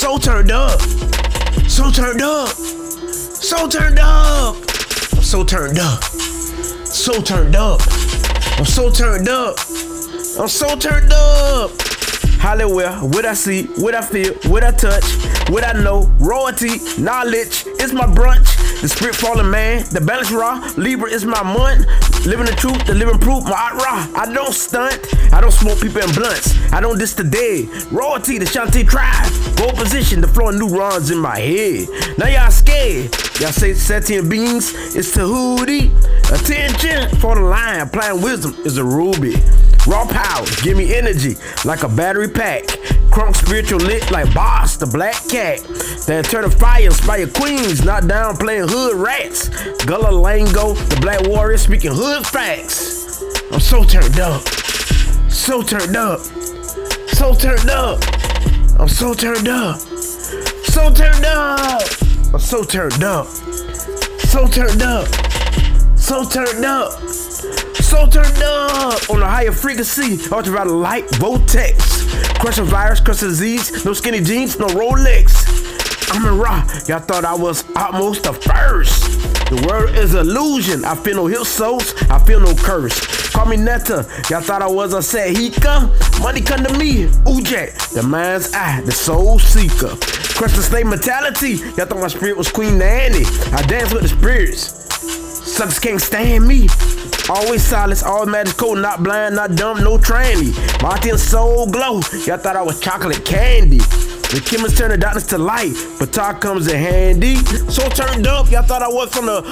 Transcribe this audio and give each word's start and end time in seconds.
so 0.00 0.16
turned 0.16 0.50
up. 0.50 0.80
So 1.68 1.90
turned 1.90 2.22
up. 2.22 2.48
So 2.48 3.68
turned 3.68 3.98
up. 3.98 4.56
I'm 4.56 5.22
so 5.22 5.44
turned 5.44 5.78
up. 5.78 6.02
So 6.86 7.20
turned 7.20 7.54
up. 7.54 7.82
I'm 8.58 8.64
so 8.64 8.90
turned 8.90 9.28
up. 9.28 9.58
I'm 10.38 10.48
so 10.48 10.74
turned 10.76 11.12
up. 11.12 11.70
Hollywood, 12.40 13.14
what 13.14 13.26
I 13.26 13.34
see, 13.34 13.64
what 13.76 13.94
I 13.94 14.00
feel, 14.00 14.32
what 14.50 14.64
I 14.64 14.70
touch, 14.70 15.04
what 15.50 15.64
I 15.64 15.74
know, 15.74 16.10
royalty, 16.18 16.78
knowledge, 16.98 17.64
it's 17.66 17.92
my 17.92 18.06
brunch. 18.06 18.80
The 18.80 18.88
spirit 18.88 19.14
falling 19.14 19.50
man, 19.50 19.84
the 19.90 20.00
balance 20.00 20.32
raw, 20.32 20.66
Libra 20.78 21.10
is 21.10 21.26
my 21.26 21.42
month. 21.42 21.84
Living 22.26 22.44
the 22.46 22.52
truth, 22.52 22.84
the 22.86 22.94
living 22.94 23.18
proof, 23.18 23.44
my 23.44 23.52
art 23.52 23.74
raw. 23.74 24.06
I 24.14 24.30
don't 24.32 24.52
stunt, 24.52 25.00
I 25.32 25.40
don't 25.40 25.50
smoke 25.52 25.80
people 25.80 26.02
in 26.02 26.12
blunts, 26.12 26.54
I 26.70 26.80
don't 26.80 26.98
diss 26.98 27.14
the 27.14 27.24
dead. 27.24 27.68
Royalty, 27.90 28.38
the 28.38 28.44
Shanti 28.44 28.86
tribe, 28.86 29.32
gold 29.56 29.74
position, 29.76 30.20
the 30.20 30.28
flow 30.28 30.50
neurons 30.50 31.10
in 31.10 31.18
my 31.18 31.38
head. 31.38 31.88
Now 32.18 32.28
y'all 32.28 32.50
scared, 32.50 33.14
y'all 33.40 33.52
say 33.52 33.72
sentient 33.72 34.28
beings, 34.28 34.74
it's 34.94 35.12
Tahuti. 35.16 35.90
Attention 36.30 37.08
for 37.20 37.34
the 37.36 37.40
line, 37.40 37.80
applying 37.80 38.20
wisdom 38.20 38.54
is 38.64 38.76
a 38.76 38.84
ruby. 38.84 39.34
Raw 39.86 40.06
power, 40.06 40.46
give 40.62 40.76
me 40.76 40.94
energy 40.94 41.36
like 41.64 41.82
a 41.82 41.88
battery 41.88 42.28
pack. 42.28 42.64
Crunk 43.10 43.34
spiritual 43.34 43.80
lit 43.80 44.10
like 44.10 44.32
Bast, 44.34 44.80
the 44.80 44.86
black 44.86 45.14
cat. 45.28 45.58
The 46.06 46.20
eternal 46.20 46.50
fire 46.50 46.86
inspire 46.86 47.26
queens, 47.26 47.84
not 47.84 48.06
down 48.06 48.36
playing 48.36 48.68
hood 48.68 48.96
rats. 48.96 49.48
Gullah 49.84 50.12
Lango, 50.12 50.76
the 50.90 51.00
black 51.00 51.26
warrior 51.26 51.58
speaking 51.58 51.92
hood 51.92 52.26
facts. 52.26 53.22
I'm 53.50 53.58
so 53.58 53.82
turned 53.82 54.20
up. 54.20 54.42
So 55.28 55.62
turned 55.62 55.96
up. 55.96 56.20
So 57.08 57.34
turned 57.34 57.70
up. 57.70 58.00
I'm 58.78 58.88
so 58.88 59.14
turned 59.14 59.48
up. 59.48 59.80
So 59.80 60.92
turned 60.92 61.24
up. 61.24 61.82
I'm 62.32 62.38
so 62.38 62.62
turned 62.62 63.02
up. 63.02 63.26
So 63.26 64.46
turned 64.46 64.82
up. 64.82 65.08
So 65.96 66.24
turned 66.24 66.64
up. 66.64 67.09
So 67.90 68.06
turned 68.06 68.40
up 68.40 69.10
on 69.10 69.20
a 69.20 69.28
higher 69.28 69.50
frequency, 69.50 70.12
ultraviolet 70.32 70.76
light, 70.76 71.16
vortex. 71.16 72.04
Crushing 72.38 72.66
virus, 72.66 73.00
crushing 73.00 73.26
disease, 73.26 73.84
no 73.84 73.92
skinny 73.94 74.20
jeans, 74.20 74.60
no 74.60 74.68
Rolex. 74.68 75.58
I'm 76.12 76.24
in 76.24 76.38
raw, 76.38 76.64
y'all 76.86 77.00
thought 77.00 77.24
I 77.24 77.34
was 77.34 77.64
almost 77.74 78.22
the 78.22 78.32
first. 78.32 79.02
The 79.50 79.66
world 79.66 79.96
is 79.96 80.14
illusion, 80.14 80.84
I 80.84 80.94
feel 80.94 81.16
no 81.16 81.26
hill 81.26 81.44
souls, 81.44 81.92
I 82.08 82.20
feel 82.24 82.38
no 82.38 82.54
curse. 82.54 83.30
Call 83.32 83.46
me 83.46 83.56
Netta, 83.56 84.06
y'all 84.30 84.40
thought 84.40 84.62
I 84.62 84.68
was 84.68 84.94
a 84.94 84.98
Sahika. 84.98 85.90
Money 86.22 86.42
come 86.42 86.62
to 86.62 86.78
me, 86.78 87.06
Ujak, 87.26 87.92
the 87.92 88.04
mind's 88.04 88.54
eye, 88.54 88.82
the 88.82 88.92
soul 88.92 89.40
seeker. 89.40 89.96
Crush 90.38 90.54
the 90.54 90.62
slave 90.62 90.86
mentality, 90.86 91.54
y'all 91.76 91.86
thought 91.86 91.98
my 91.98 92.06
spirit 92.06 92.36
was 92.36 92.52
Queen 92.52 92.78
Nanny. 92.78 93.24
I 93.52 93.62
dance 93.62 93.92
with 93.92 94.02
the 94.02 94.08
spirits. 94.08 94.76
Suckers 95.50 95.80
can't 95.80 96.00
stand 96.00 96.46
me. 96.46 96.68
Always 97.30 97.62
silence, 97.62 98.02
all 98.02 98.26
magical, 98.26 98.74
not 98.74 99.04
blind, 99.04 99.36
not 99.36 99.54
dumb, 99.54 99.84
no 99.84 99.96
tranny. 99.96 100.50
My 100.82 100.98
thin 100.98 101.16
soul 101.16 101.70
glow. 101.70 102.00
Y'all 102.26 102.38
thought 102.38 102.56
I 102.56 102.62
was 102.62 102.80
chocolate 102.80 103.24
candy. 103.24 103.78
The 103.78 104.42
chemists 104.44 104.76
turn 104.76 104.90
the 104.90 104.98
darkness 104.98 105.26
to 105.28 105.38
light, 105.38 105.72
but 106.00 106.12
talk 106.12 106.40
comes 106.40 106.66
in 106.66 106.76
handy. 106.76 107.36
So 107.70 107.88
turned 107.90 108.26
up, 108.26 108.50
y'all 108.50 108.64
thought 108.64 108.82
I 108.82 108.88
was 108.88 109.14
from 109.14 109.26
the 109.26 109.42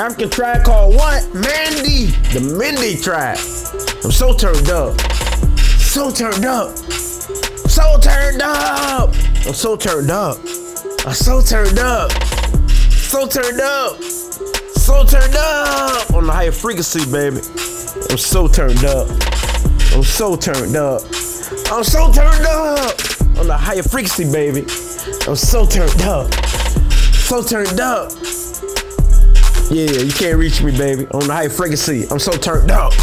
African 0.00 0.30
tribe 0.30 0.64
called 0.64 0.96
what? 0.96 1.32
Mandy, 1.32 2.06
the 2.34 2.40
Mindy 2.58 3.00
tribe. 3.00 3.38
I'm 4.02 4.10
so 4.10 4.34
turned 4.34 4.68
up, 4.70 5.00
so 5.60 6.10
turned 6.10 6.44
up, 6.44 6.76
so 6.76 7.98
turned 8.00 8.42
up. 8.42 9.10
I'm 9.46 9.54
so 9.54 9.76
turned 9.76 10.10
up. 10.10 10.38
I'm 11.06 11.14
so 11.14 11.40
turned 11.40 11.78
up, 11.78 12.10
so 12.80 13.28
turned 13.28 13.60
up 13.60 14.27
so 14.88 15.04
turned 15.04 15.36
up 15.36 16.14
on 16.14 16.24
the 16.24 16.32
higher 16.32 16.50
frequency, 16.50 17.04
baby. 17.12 17.42
I'm 18.08 18.16
so 18.16 18.48
turned 18.48 18.82
up. 18.86 19.06
I'm 19.92 20.02
so 20.02 20.34
turned 20.34 20.76
up. 20.76 21.02
I'm 21.70 21.84
so 21.84 22.10
turned 22.10 22.46
up 22.46 22.96
on 23.36 23.48
the 23.48 23.54
higher 23.54 23.82
frequency, 23.82 24.24
baby. 24.32 24.62
I'm 25.28 25.36
so 25.36 25.66
turned 25.66 26.00
up. 26.00 26.32
So 26.32 27.42
turned 27.42 27.80
up. 27.80 28.12
Yeah, 29.70 29.90
you 29.90 30.12
can't 30.12 30.38
reach 30.38 30.62
me, 30.62 30.72
baby. 30.72 31.06
On 31.08 31.20
the 31.20 31.34
higher 31.34 31.50
frequency. 31.50 32.06
I'm 32.10 32.18
so 32.18 32.32
turned 32.32 32.70
up. 32.70 32.94